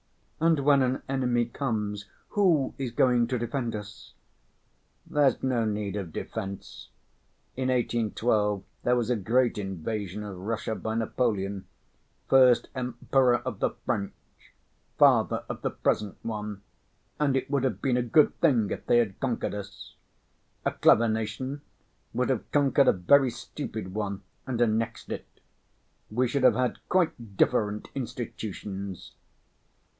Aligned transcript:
"And 0.39 0.61
when 0.61 0.81
an 0.81 1.03
enemy 1.07 1.45
comes, 1.45 2.07
who 2.29 2.73
is 2.79 2.89
going 2.91 3.27
to 3.27 3.37
defend 3.37 3.75
us?" 3.75 4.15
"There's 5.05 5.43
no 5.43 5.63
need 5.65 5.95
of 5.95 6.11
defense. 6.11 6.89
In 7.55 7.69
1812 7.69 8.63
there 8.81 8.95
was 8.95 9.11
a 9.11 9.15
great 9.15 9.59
invasion 9.59 10.23
of 10.23 10.39
Russia 10.39 10.73
by 10.73 10.95
Napoleon, 10.95 11.67
first 12.27 12.69
Emperor 12.73 13.37
of 13.41 13.59
the 13.59 13.69
French, 13.85 14.11
father 14.97 15.43
of 15.47 15.61
the 15.61 15.69
present 15.69 16.17
one, 16.23 16.63
and 17.19 17.37
it 17.37 17.51
would 17.51 17.63
have 17.63 17.79
been 17.79 17.97
a 17.97 18.01
good 18.01 18.33
thing 18.39 18.71
if 18.71 18.87
they 18.87 18.97
had 18.97 19.19
conquered 19.19 19.53
us. 19.53 19.93
A 20.65 20.71
clever 20.71 21.07
nation 21.07 21.61
would 22.13 22.29
have 22.31 22.51
conquered 22.51 22.87
a 22.87 22.91
very 22.93 23.29
stupid 23.29 23.93
one 23.93 24.23
and 24.47 24.59
annexed 24.59 25.11
it. 25.11 25.27
We 26.09 26.27
should 26.27 26.43
have 26.43 26.55
had 26.55 26.79
quite 26.89 27.37
different 27.37 27.89
institutions." 27.93 29.13